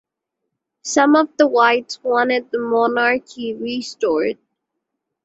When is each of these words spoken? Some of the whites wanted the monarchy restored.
Some 0.81 1.15
of 1.15 1.37
the 1.37 1.45
whites 1.47 2.01
wanted 2.03 2.49
the 2.49 2.57
monarchy 2.57 3.53
restored. 3.53 4.39